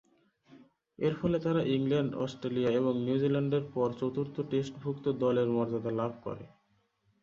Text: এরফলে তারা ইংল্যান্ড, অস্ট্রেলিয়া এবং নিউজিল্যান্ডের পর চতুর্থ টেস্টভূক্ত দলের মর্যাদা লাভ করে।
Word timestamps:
এরফলে 0.99 1.37
তারা 1.39 1.61
ইংল্যান্ড, 1.75 2.11
অস্ট্রেলিয়া 2.15 2.69
এবং 2.71 2.93
নিউজিল্যান্ডের 3.05 3.63
পর 3.73 3.89
চতুর্থ 3.99 4.35
টেস্টভূক্ত 4.51 5.05
দলের 5.23 5.47
মর্যাদা 5.49 5.91
লাভ 5.99 6.11
করে। 6.23 6.45